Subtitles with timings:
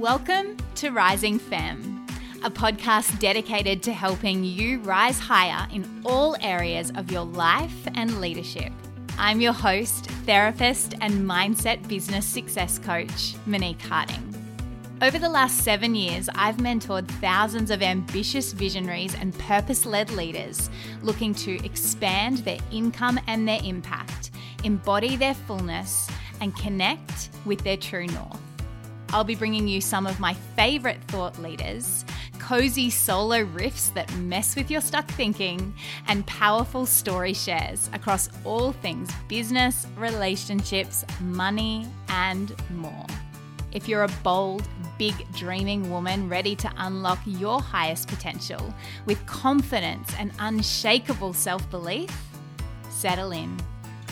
[0.00, 2.06] Welcome to Rising Femme,
[2.42, 8.18] a podcast dedicated to helping you rise higher in all areas of your life and
[8.18, 8.72] leadership.
[9.18, 14.34] I'm your host, therapist, and mindset business success coach, Monique Harding.
[15.02, 20.70] Over the last seven years, I've mentored thousands of ambitious visionaries and purpose led leaders
[21.02, 24.30] looking to expand their income and their impact,
[24.64, 26.08] embody their fullness,
[26.40, 28.49] and connect with their true north.
[29.12, 32.04] I'll be bringing you some of my favorite thought leaders,
[32.38, 35.74] cozy solo riffs that mess with your stuck thinking,
[36.06, 43.06] and powerful story shares across all things business, relationships, money, and more.
[43.72, 48.74] If you're a bold, big dreaming woman ready to unlock your highest potential
[49.06, 52.10] with confidence and unshakable self belief,
[52.90, 53.56] settle in.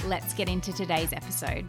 [0.06, 1.66] Let's get into today's episode.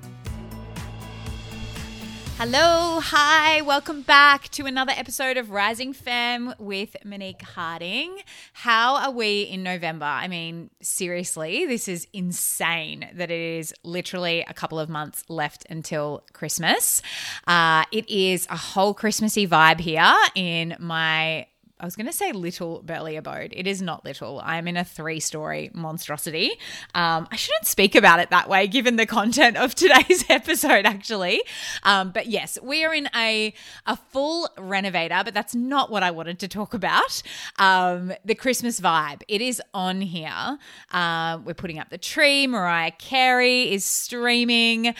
[2.42, 8.20] Hello, hi, welcome back to another episode of Rising Femme with Monique Harding.
[8.54, 10.06] How are we in November?
[10.06, 15.66] I mean, seriously, this is insane that it is literally a couple of months left
[15.70, 17.02] until Christmas.
[17.46, 21.46] Uh, it is a whole Christmassy vibe here in my
[21.81, 23.53] I was going to say little Burleigh abode.
[23.55, 24.41] It is not little.
[24.44, 26.52] I'm in a three story monstrosity.
[26.94, 31.41] Um, I shouldn't speak about it that way given the content of today's episode, actually.
[31.83, 33.53] Um, but yes, we are in a,
[33.85, 37.23] a full renovator, but that's not what I wanted to talk about.
[37.57, 39.22] Um, the Christmas vibe.
[39.30, 40.57] It is on here.
[40.91, 42.45] Uh, we're putting up the tree.
[42.45, 44.88] Mariah Carey is streaming.
[44.89, 44.94] Uh,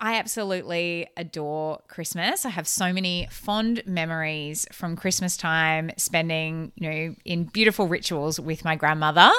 [0.00, 2.44] I absolutely adore Christmas.
[2.44, 8.40] I have so many fond memories from Christmas time spending, you know, in beautiful rituals
[8.40, 9.30] with my grandmother.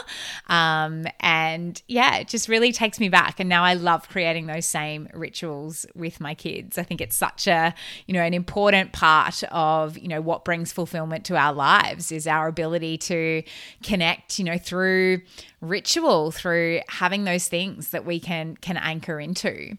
[0.47, 3.39] Um, and yeah, it just really takes me back.
[3.39, 6.77] And now I love creating those same rituals with my kids.
[6.77, 7.73] I think it's such a,
[8.05, 12.27] you know, an important part of, you know, what brings fulfillment to our lives is
[12.27, 13.41] our ability to
[13.81, 15.21] connect, you know, through
[15.61, 19.75] ritual, through having those things that we can can anchor into.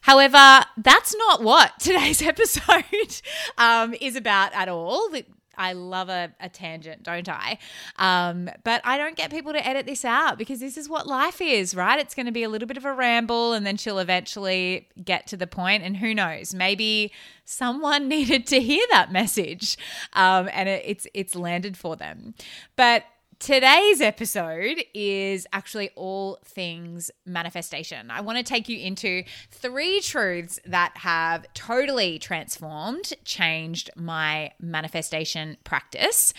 [0.00, 3.20] However, that's not what today's episode
[3.58, 5.10] um, is about at all.
[5.60, 7.58] I love a, a tangent, don't I?
[7.96, 11.42] Um, but I don't get people to edit this out because this is what life
[11.42, 12.00] is, right?
[12.00, 15.26] It's going to be a little bit of a ramble and then she'll eventually get
[15.26, 15.82] to the point.
[15.82, 17.12] And who knows, maybe
[17.44, 19.76] someone needed to hear that message
[20.14, 22.34] um, and it, it's, it's landed for them.
[22.76, 23.04] But
[23.40, 28.10] Today's episode is actually all things manifestation.
[28.10, 35.56] I want to take you into three truths that have totally transformed, changed my manifestation
[35.64, 36.34] practice.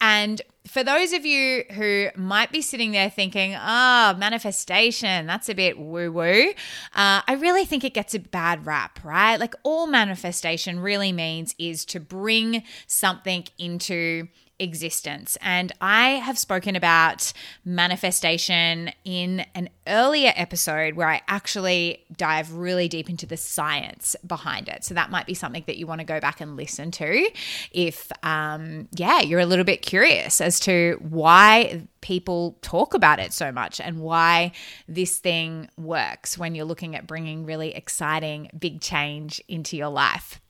[0.00, 5.50] And for those of you who might be sitting there thinking, ah, oh, manifestation, that's
[5.50, 6.52] a bit woo woo,
[6.94, 9.36] uh, I really think it gets a bad rap, right?
[9.36, 14.28] Like all manifestation really means is to bring something into
[14.58, 15.36] existence.
[15.40, 17.32] And I have spoken about
[17.64, 24.68] manifestation in an earlier episode where I actually dive really deep into the science behind
[24.68, 24.84] it.
[24.84, 27.30] So that might be something that you want to go back and listen to
[27.72, 33.32] if, um, yeah, you're a little bit curious as to why people talk about it
[33.32, 34.52] so much and why
[34.88, 40.40] this thing works when you're looking at bringing really exciting big change into your life.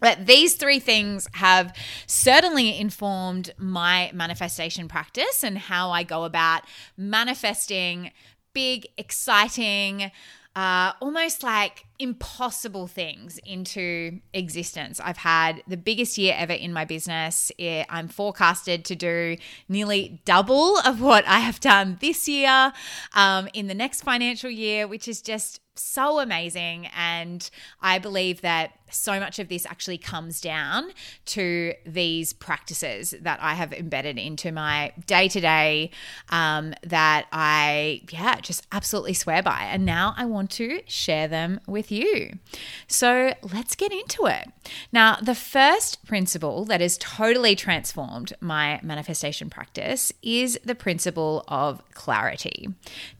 [0.00, 1.74] But these three things have
[2.06, 6.62] certainly informed my manifestation practice and how I go about
[6.96, 8.10] manifesting
[8.52, 10.10] big, exciting,
[10.54, 14.98] uh, almost like impossible things into existence.
[14.98, 17.52] I've had the biggest year ever in my business.
[17.60, 19.36] I'm forecasted to do
[19.68, 22.72] nearly double of what I have done this year
[23.14, 26.88] um, in the next financial year, which is just so amazing.
[26.96, 27.48] And
[27.80, 30.92] I believe that so much of this actually comes down
[31.24, 35.90] to these practices that I have embedded into my day to day
[36.30, 39.68] that I, yeah, just absolutely swear by.
[39.70, 42.38] And now I want to share them with you.
[42.86, 44.48] So let's get into it.
[44.92, 51.82] Now, the first principle that has totally transformed my manifestation practice is the principle of
[51.92, 52.68] clarity.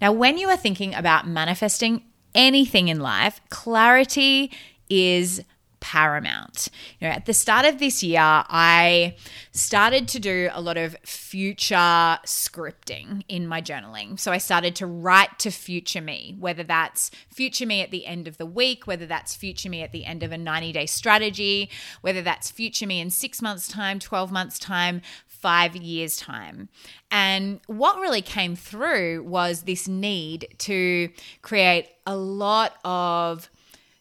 [0.01, 2.03] Now, when you are thinking about manifesting
[2.37, 4.53] anything in life, clarity
[4.89, 5.43] is
[5.87, 6.69] paramount.
[6.99, 9.15] You know, at the start of this year, I
[9.53, 14.19] started to do a lot of future scripting in my journaling.
[14.19, 18.27] So I started to write to future me, whether that's future me at the end
[18.27, 21.71] of the week, whether that's future me at the end of a 90 day strategy,
[22.01, 25.03] whether that's future me in six months' time, 12 months' time,
[25.41, 26.69] five years' time.
[27.11, 31.11] And what really came through was this need to
[31.43, 33.51] create a lot of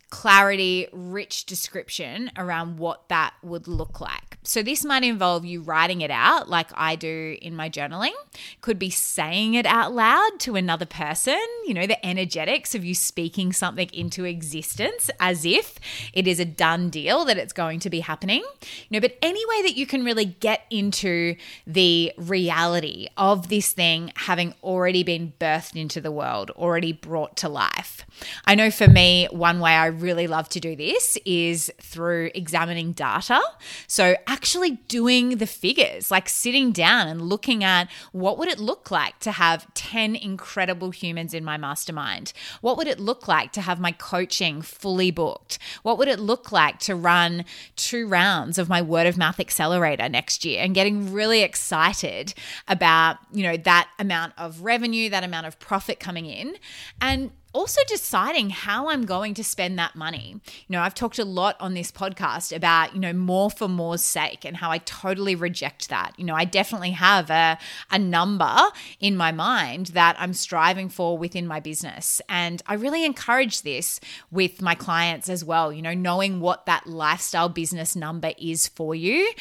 [0.10, 4.38] clarity, rich description around what that would look like.
[4.44, 8.14] So, this might involve you writing it out like I do in my journaling,
[8.62, 12.94] could be saying it out loud to another person, you know, the energetics of you
[12.94, 15.80] speaking something into existence as if
[16.14, 19.44] it is a done deal that it's going to be happening, you know, but any
[19.48, 21.36] way that you can really get into
[21.66, 27.50] the reality of this thing having already been birthed into the world, already brought to
[27.50, 28.06] life.
[28.46, 32.92] I know for me, one way I really love to do this is through examining
[32.92, 33.42] data.
[33.88, 38.92] So, actually doing the figures, like sitting down and looking at what would it look
[38.92, 42.34] like to have 10 incredible humans in my mastermind?
[42.62, 45.60] What would it look like to have my coaching fully booked?
[45.84, 47.46] What would it look like to run
[47.76, 52.34] two rounds of my word of mouth accelerator next year and getting really excited
[52.68, 56.56] about, you know, that amount of revenue, that amount of profit coming in
[57.02, 60.42] and also deciding how I'm going to spend that money.
[60.68, 64.04] You know, I've talked a lot on this podcast about, you know, more for more's
[64.04, 66.12] sake and how I totally reject that.
[66.18, 67.58] You know, I definitely have a,
[67.90, 68.54] a number
[69.00, 72.22] in my mind that I'm striving for within my business.
[72.28, 74.02] And I really encourage this
[74.32, 78.94] with my clients as well, you know, knowing what that lifestyle business number is for
[78.94, 79.32] you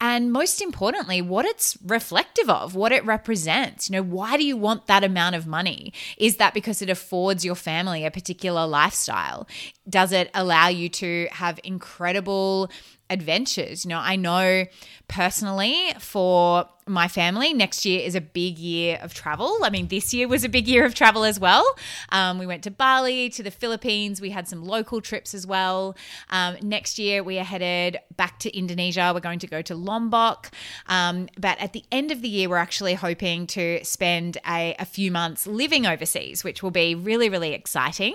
[0.00, 3.88] and most importantly, what it's reflective of, what it represents.
[3.88, 5.92] You know, why do you want that amount of money?
[6.18, 9.48] Is that because it affords your family a particular lifestyle?
[9.88, 12.70] Does it allow you to have incredible
[13.10, 13.84] adventures.
[13.84, 14.66] You know, I know
[15.08, 19.58] personally for my family, next year is a big year of travel.
[19.62, 21.64] I mean, this year was a big year of travel as well.
[22.10, 24.20] Um, we went to Bali, to the Philippines.
[24.20, 25.96] We had some local trips as well.
[26.30, 29.10] Um, next year, we are headed back to Indonesia.
[29.12, 30.52] We're going to go to Lombok.
[30.86, 34.84] Um, but at the end of the year, we're actually hoping to spend a, a
[34.84, 38.14] few months living overseas, which will be really, really exciting.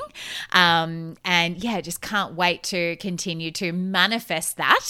[0.53, 4.80] Um, and yeah, just can't wait to continue to manifest that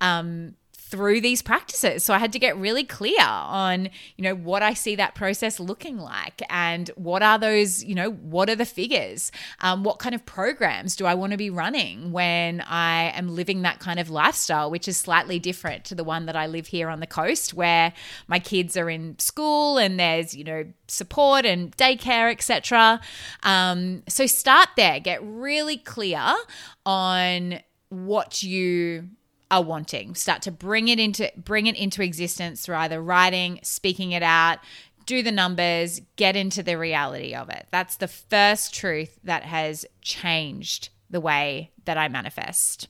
[0.00, 0.54] um,
[0.94, 2.04] through these practices.
[2.04, 5.58] So I had to get really clear on, you know, what I see that process
[5.58, 9.32] looking like and what are those, you know, what are the figures?
[9.60, 13.62] Um, what kind of programs do I want to be running when I am living
[13.62, 16.88] that kind of lifestyle, which is slightly different to the one that I live here
[16.88, 17.92] on the coast where
[18.28, 23.00] my kids are in school and there's, you know, support and daycare, etc.
[23.42, 26.36] Um, so start there, get really clear
[26.86, 27.58] on
[27.88, 29.08] what you
[29.50, 30.14] are wanting.
[30.14, 34.58] Start to bring it into bring it into existence through either writing, speaking it out,
[35.06, 37.66] do the numbers, get into the reality of it.
[37.70, 42.88] That's the first truth that has changed the way that I manifest.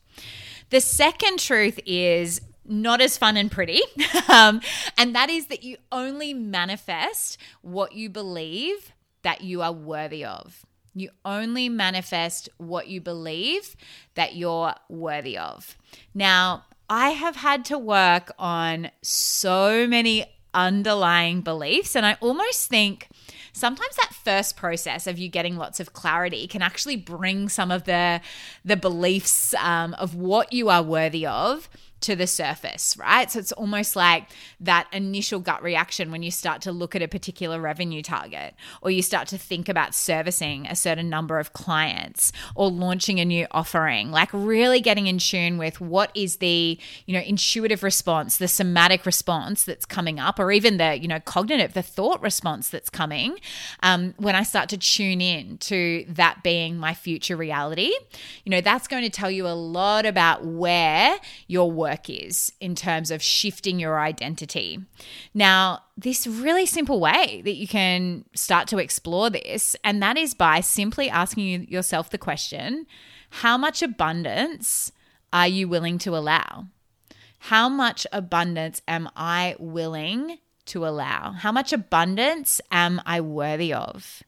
[0.71, 3.83] The second truth is not as fun and pretty.
[4.29, 4.61] um,
[4.97, 8.93] and that is that you only manifest what you believe
[9.23, 10.65] that you are worthy of.
[10.95, 13.77] You only manifest what you believe
[14.15, 15.77] that you're worthy of.
[16.15, 23.09] Now, I have had to work on so many underlying beliefs, and I almost think
[23.53, 27.85] sometimes that first process of you getting lots of clarity can actually bring some of
[27.85, 28.21] the
[28.65, 31.69] the beliefs um, of what you are worthy of
[32.05, 33.31] to the surface, right?
[33.31, 34.29] So it's almost like
[34.61, 38.91] that initial gut reaction when you start to look at a particular revenue target or
[38.91, 43.47] you start to think about servicing a certain number of clients or launching a new
[43.53, 48.49] offering, like really getting in tune with what is the, you know, intuitive response, the
[48.49, 52.91] somatic response that's coming up or even the, you know, cognitive, the thought response that's
[52.91, 53.39] coming.
[53.83, 57.93] Um, when I start to tune in to that being my future reality,
[58.45, 62.53] you know, that's going to tell you a lot about where your work work is
[62.61, 64.81] in terms of shifting your identity.
[65.33, 70.35] Now, this really simple way that you can start to explore this, and that is
[70.35, 72.87] by simply asking yourself the question
[73.31, 74.93] how much abundance
[75.33, 76.67] are you willing to allow?
[77.39, 81.33] How much abundance am I willing to allow?
[81.33, 84.23] How much abundance am I worthy of?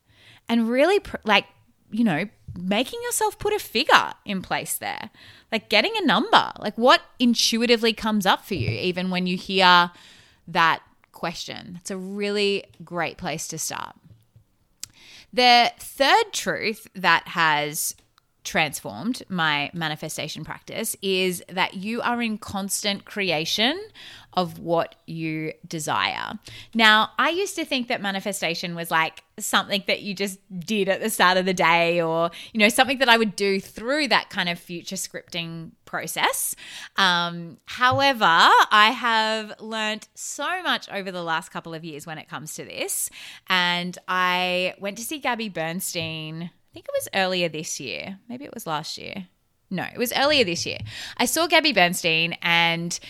[0.48, 1.46] And really, like,
[1.90, 2.24] you know,
[2.56, 5.10] making yourself put a figure in place there,
[5.52, 9.90] like getting a number, like what intuitively comes up for you, even when you hear
[10.48, 10.82] that
[11.12, 11.76] question.
[11.80, 13.96] It's a really great place to start.
[15.32, 17.94] The third truth that has
[18.46, 23.78] transformed my manifestation practice is that you are in constant creation
[24.34, 26.38] of what you desire.
[26.72, 31.00] Now, I used to think that manifestation was like something that you just did at
[31.00, 34.30] the start of the day or, you know, something that I would do through that
[34.30, 36.54] kind of future scripting process.
[36.96, 42.28] Um, however, I have learned so much over the last couple of years when it
[42.28, 43.10] comes to this.
[43.48, 48.18] And I went to see Gabby Bernstein I think it was earlier this year.
[48.28, 49.28] Maybe it was last year.
[49.70, 50.76] No, it was earlier this year.
[51.16, 53.00] I saw Gabby Bernstein and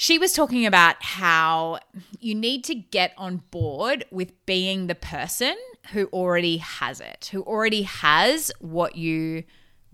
[0.00, 1.80] she was talking about how
[2.20, 5.56] you need to get on board with being the person
[5.92, 9.42] who already has it, who already has what you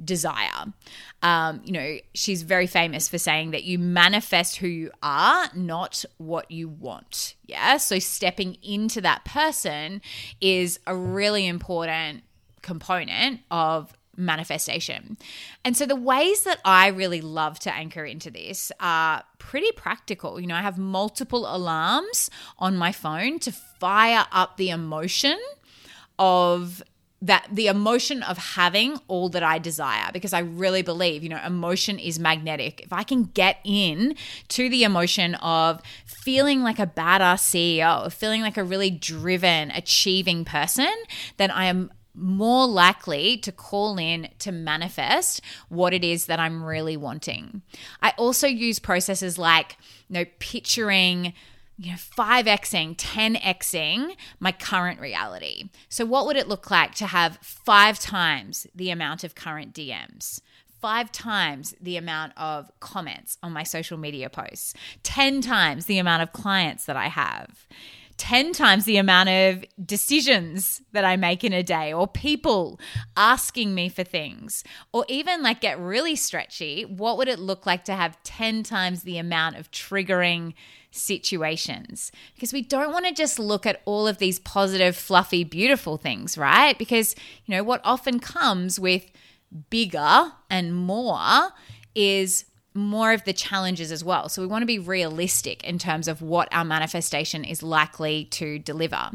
[0.04, 0.74] desire.
[1.22, 6.04] Um, you know, she's very famous for saying that you manifest who you are, not
[6.18, 7.34] what you want.
[7.46, 7.78] Yeah.
[7.78, 10.02] So stepping into that person
[10.38, 12.24] is a really important
[12.60, 15.16] component of manifestation.
[15.64, 20.40] And so the ways that I really love to anchor into this are pretty practical.
[20.40, 25.38] You know, I have multiple alarms on my phone to fire up the emotion
[26.18, 26.82] of
[27.24, 31.40] that the emotion of having all that I desire because I really believe, you know,
[31.44, 32.82] emotion is magnetic.
[32.82, 34.14] If I can get in
[34.48, 40.44] to the emotion of feeling like a badass CEO, feeling like a really driven, achieving
[40.44, 40.92] person,
[41.38, 46.62] then I am more likely to call in to manifest what it is that I'm
[46.62, 47.62] really wanting.
[48.00, 49.76] I also use processes like,
[50.08, 51.34] you know, picturing
[51.76, 55.70] you know, 5xing, 10xing my current reality.
[55.88, 60.40] So, what would it look like to have five times the amount of current DMs?
[60.80, 66.22] Five times the amount of comments on my social media posts, 10 times the amount
[66.22, 67.66] of clients that I have
[68.16, 72.78] 10 times the amount of decisions that I make in a day, or people
[73.16, 77.84] asking me for things, or even like get really stretchy, what would it look like
[77.84, 80.54] to have 10 times the amount of triggering
[80.90, 82.12] situations?
[82.34, 86.38] Because we don't want to just look at all of these positive, fluffy, beautiful things,
[86.38, 86.78] right?
[86.78, 87.16] Because,
[87.46, 89.10] you know, what often comes with
[89.70, 91.50] bigger and more
[91.94, 92.44] is
[92.74, 94.28] more of the challenges as well.
[94.28, 98.58] So we want to be realistic in terms of what our manifestation is likely to
[98.58, 99.12] deliver.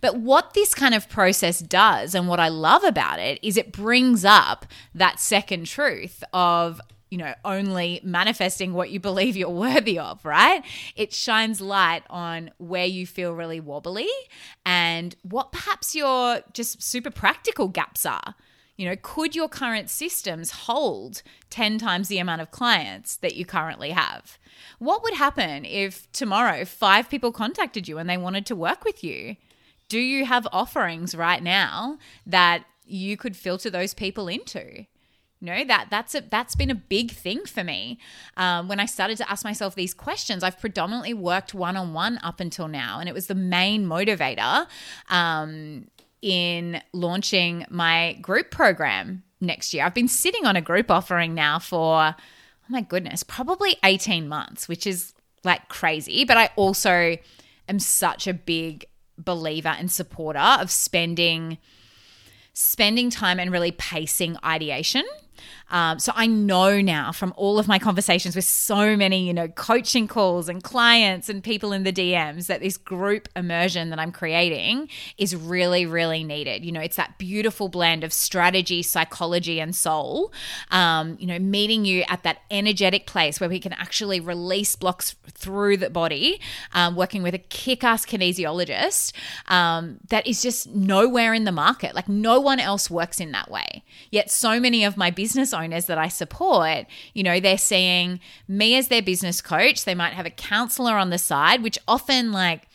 [0.00, 3.70] But what this kind of process does, and what I love about it, is it
[3.70, 4.64] brings up
[4.94, 10.64] that second truth of you know, only manifesting what you believe you're worthy of, right?
[10.96, 14.08] It shines light on where you feel really wobbly
[14.64, 18.34] and what perhaps your just super practical gaps are.
[18.76, 23.44] You know, could your current systems hold 10 times the amount of clients that you
[23.44, 24.38] currently have?
[24.78, 29.04] What would happen if tomorrow five people contacted you and they wanted to work with
[29.04, 29.36] you?
[29.88, 34.86] Do you have offerings right now that you could filter those people into?
[35.42, 37.98] You know that that's a that's been a big thing for me.
[38.36, 42.20] Um, when I started to ask myself these questions, I've predominantly worked one on one
[42.22, 44.68] up until now, and it was the main motivator
[45.10, 45.88] um,
[46.22, 49.84] in launching my group program next year.
[49.84, 54.68] I've been sitting on a group offering now for, oh my goodness, probably 18 months,
[54.68, 55.12] which is
[55.44, 56.24] like crazy.
[56.24, 57.16] But I also
[57.68, 58.86] am such a big
[59.18, 61.58] believer and supporter of spending
[62.54, 65.04] spending time and really pacing ideation
[65.72, 69.48] um, so I know now from all of my conversations with so many, you know,
[69.48, 74.12] coaching calls and clients and people in the DMs that this group immersion that I'm
[74.12, 76.64] creating is really, really needed.
[76.64, 80.32] You know, it's that beautiful blend of strategy, psychology, and soul.
[80.70, 85.16] Um, you know, meeting you at that energetic place where we can actually release blocks
[85.30, 86.40] through the body,
[86.74, 89.12] um, working with a kick ass kinesiologist
[89.48, 91.94] um, that is just nowhere in the market.
[91.94, 93.84] Like, no one else works in that way.
[94.10, 98.76] Yet, so many of my business owners that I support, you know, they're seeing me
[98.76, 99.84] as their business coach.
[99.84, 102.68] They might have a counselor on the side, which often, like,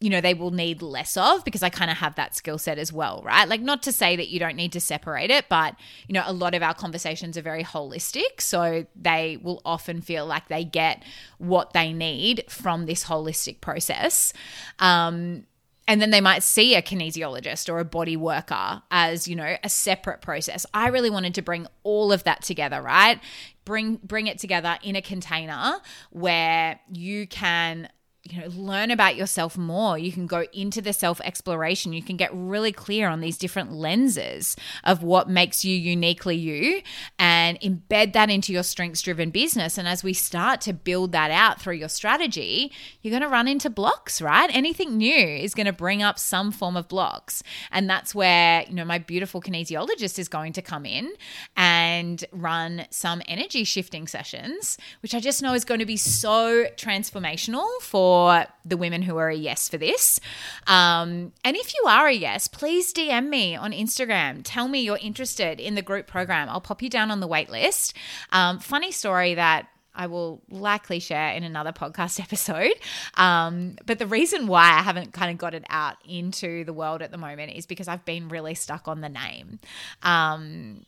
[0.00, 2.78] you know, they will need less of because I kind of have that skill set
[2.78, 3.48] as well, right?
[3.48, 6.32] Like, not to say that you don't need to separate it, but, you know, a
[6.32, 8.40] lot of our conversations are very holistic.
[8.40, 11.02] So they will often feel like they get
[11.38, 14.32] what they need from this holistic process.
[14.78, 15.46] Um,
[15.86, 19.68] and then they might see a kinesiologist or a body worker as you know a
[19.68, 20.66] separate process.
[20.72, 23.20] I really wanted to bring all of that together right?
[23.64, 25.76] Bring bring it together in a container
[26.10, 27.88] where you can
[28.24, 29.98] you know learn about yourself more.
[29.98, 33.72] You can go into the self exploration you can get really clear on these different
[33.72, 36.80] lenses of what makes you uniquely you
[37.18, 39.76] and embed that into your strengths driven business.
[39.76, 43.46] And as we start to build that out through your strategy you're going to run
[43.46, 44.50] into blocks right?
[44.54, 47.42] Anything new is going to bring up some form of blocks.
[47.70, 51.12] And that's where you know my beautiful kinesiologist is going to come in
[51.56, 56.66] and run some energy shifting sessions which i just know is going to be so
[56.76, 60.20] transformational for for the women who are a yes for this.
[60.68, 64.42] Um, and if you are a yes, please DM me on Instagram.
[64.44, 66.48] Tell me you're interested in the group program.
[66.48, 67.92] I'll pop you down on the wait list.
[68.30, 69.66] Um, funny story that
[69.96, 72.74] I will likely share in another podcast episode.
[73.14, 77.02] Um, but the reason why I haven't kind of got it out into the world
[77.02, 79.58] at the moment is because I've been really stuck on the name.
[80.04, 80.84] Um,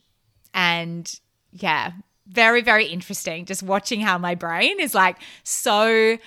[0.55, 1.13] and
[1.51, 1.91] yeah,
[2.29, 3.47] very, very interesting.
[3.47, 6.19] Just watching how my brain is like so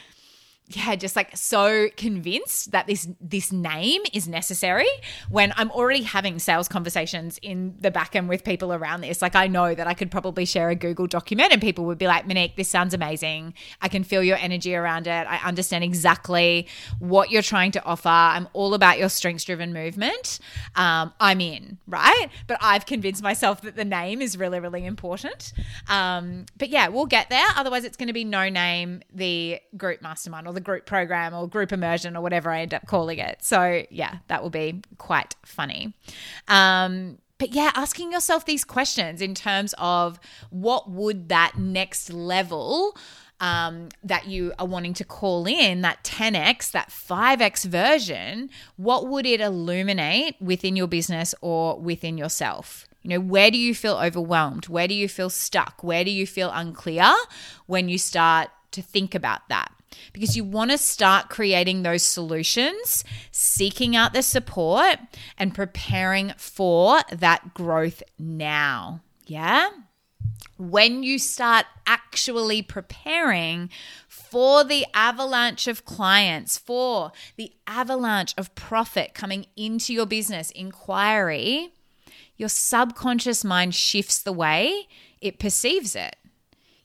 [0.72, 4.88] yeah, just like so convinced that this this name is necessary
[5.28, 9.20] when I'm already having sales conversations in the back end with people around this.
[9.20, 12.06] Like I know that I could probably share a Google document and people would be
[12.06, 13.56] like, Monique, this sounds amazing.
[13.82, 15.26] I can feel your energy around it.
[15.28, 16.68] I understand exactly
[17.00, 18.08] what you're trying to offer.
[18.08, 20.40] I'm all about your strengths driven movement.
[20.76, 22.28] Um, I'm in, right?
[22.46, 25.52] But I've convinced myself that the name is really, really important.
[25.88, 27.48] Um, but yeah, we'll get there.
[27.56, 31.34] Otherwise, it's going to be no name, the group mastermind or the the group program
[31.34, 33.38] or group immersion or whatever I end up calling it.
[33.42, 35.94] So, yeah, that will be quite funny.
[36.48, 42.98] Um, but yeah, asking yourself these questions in terms of what would that next level
[43.40, 49.26] um, that you are wanting to call in, that 10x, that 5x version, what would
[49.26, 52.86] it illuminate within your business or within yourself?
[53.04, 54.68] You know, where do you feel overwhelmed?
[54.68, 55.82] Where do you feel stuck?
[55.82, 57.16] Where do you feel unclear
[57.66, 59.72] when you start to think about that?
[60.14, 64.98] Because you want to start creating those solutions, seeking out the support,
[65.38, 69.02] and preparing for that growth now.
[69.26, 69.70] Yeah?
[70.58, 73.70] When you start actually preparing
[74.08, 81.72] for the avalanche of clients, for the avalanche of profit coming into your business inquiry,
[82.38, 84.88] your subconscious mind shifts the way
[85.22, 86.16] it perceives it.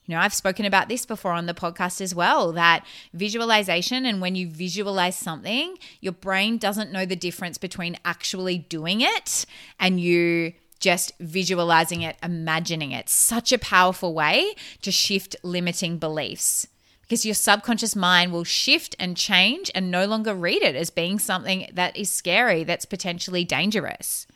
[0.06, 2.84] You know, I've spoken about this before on the podcast as well that
[3.14, 9.00] visualization and when you visualize something, your brain doesn't know the difference between actually doing
[9.00, 9.46] it
[9.80, 13.08] and you just visualizing it, imagining it.
[13.08, 16.66] Such a powerful way to shift limiting beliefs
[17.00, 21.18] because your subconscious mind will shift and change and no longer read it as being
[21.18, 24.26] something that is scary, that's potentially dangerous.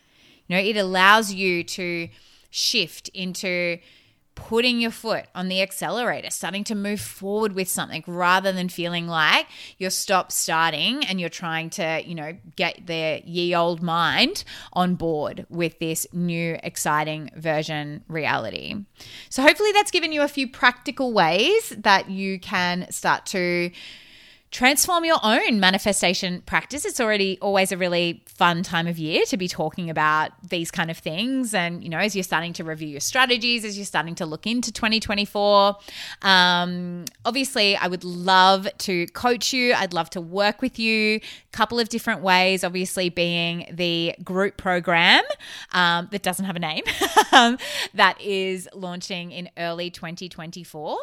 [0.47, 2.09] You know, it allows you to
[2.51, 3.79] shift into
[4.39, 9.09] putting your foot on the accelerator, starting to move forward with something rather than feeling
[9.09, 9.47] like
[9.79, 14.95] you're stop starting and you're trying to, you know, get their ye old mind on
[14.95, 18.77] board with this new exciting version reality.
[19.29, 23.73] So hopefully that's given you a few practical ways that you can start to
[24.51, 26.85] transform your own manifestation practice.
[26.85, 30.91] It's already always a really fun time of year to be talking about these kind
[30.91, 31.53] of things.
[31.53, 34.47] And, you know, as you're starting to review your strategies, as you're starting to look
[34.47, 35.77] into 2024,
[36.23, 39.75] um, obviously, I would love to coach you.
[39.75, 41.17] I'd love to work with you.
[41.17, 41.21] A
[41.53, 45.25] couple of different ways, obviously, being the group program
[45.73, 46.85] um, that doesn't have a name
[47.33, 47.59] um,
[47.95, 50.99] that is launching in early 2024.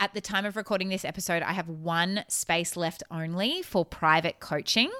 [0.00, 3.84] At the time of recording this episode, I have one space left left only for
[3.84, 4.90] private coaching.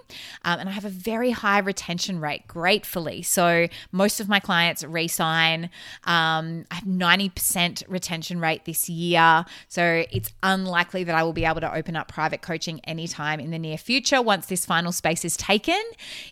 [0.45, 3.23] Um, and I have a very high retention rate, gratefully.
[3.23, 5.71] So most of my clients resign.
[6.05, 9.47] Um, I have 90% retention rate this year.
[9.69, 13.53] So it's unlikely that I will be able to open up private coaching anytime in
[13.53, 15.83] the near future once this final space is taken.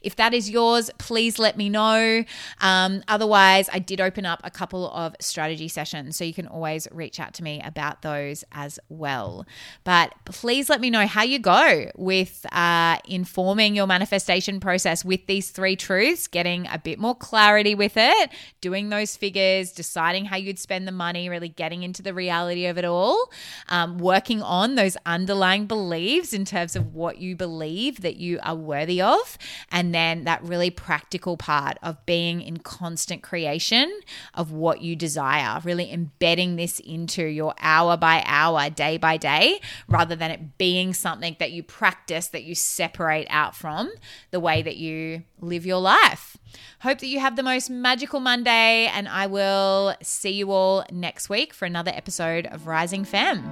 [0.03, 2.23] If that is yours, please let me know.
[2.61, 6.19] Um, otherwise, I did open up a couple of strategy sessions.
[6.19, 9.47] So you can always reach out to me about those as well.
[9.85, 15.25] But please let me know how you go with uh, informing your manifestation process with
[15.27, 18.31] these three truths, getting a bit more clarity with it,
[18.61, 22.77] doing those figures, deciding how you'd spend the money, really getting into the reality of
[22.79, 23.31] it all,
[23.69, 28.57] um, working on those underlying beliefs in terms of what you believe that you are
[28.57, 29.39] worthy of,
[29.71, 34.01] and then that really practical part of being in constant creation
[34.35, 39.61] of what you desire, really embedding this into your hour by hour, day by day,
[39.87, 40.93] rather than it being
[41.39, 43.91] that you practice that you separate out from
[44.31, 46.37] the way that you live your life.
[46.81, 51.29] Hope that you have the most magical Monday, and I will see you all next
[51.29, 53.43] week for another episode of Rising Femme.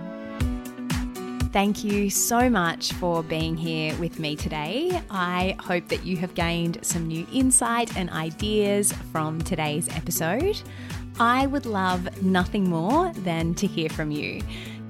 [1.53, 5.01] Thank you so much for being here with me today.
[5.09, 10.61] I hope that you have gained some new insight and ideas from today's episode.
[11.21, 14.43] I would love nothing more than to hear from you.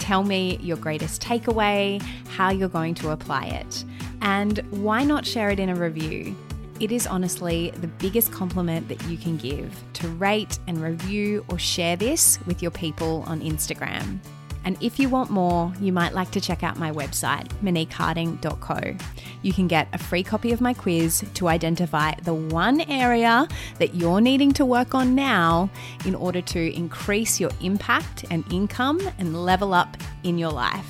[0.04, 3.86] Tell me your greatest takeaway, how you're going to apply it,
[4.20, 6.36] and why not share it in a review?
[6.78, 11.58] It is honestly the biggest compliment that you can give to rate and review or
[11.58, 14.18] share this with your people on Instagram.
[14.64, 18.96] And if you want more, you might like to check out my website, moniqueharding.co.
[19.42, 23.46] You can get a free copy of my quiz to identify the one area
[23.78, 25.70] that you're needing to work on now
[26.06, 30.86] in order to increase your impact and income and level up in your life.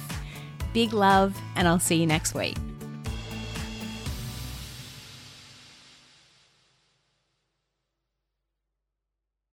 [0.73, 2.57] Big love, and I'll see you next week.